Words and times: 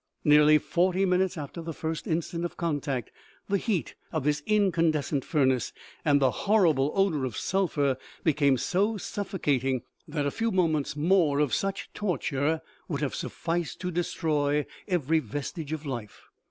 Nearly 0.23 0.57
forty 0.57 1.05
minutes 1.05 1.37
after 1.37 1.61
the 1.61 1.75
first 1.75 2.07
instant 2.07 2.43
of 2.43 2.57
contact, 2.57 3.11
the 3.47 3.59
heat 3.59 3.93
of 4.11 4.23
this 4.23 4.41
incandescent 4.47 5.23
furnace, 5.23 5.73
and 6.03 6.19
the 6.19 6.31
horrible 6.31 6.91
odor 6.95 7.23
of 7.23 7.37
sulphur, 7.37 7.97
became 8.23 8.57
so 8.57 8.97
suffocating 8.97 9.83
that 10.07 10.25
a 10.25 10.31
few 10.31 10.49
moments 10.49 10.95
more 10.95 11.37
of 11.39 11.53
such 11.53 11.91
torture 11.93 12.61
would 12.87 13.01
have 13.01 13.13
sufficed 13.13 13.79
to 13.81 13.91
destroy 13.91 14.65
every 14.87 15.19
vestige 15.19 15.71
of 15.71 15.85
life. 15.85 16.29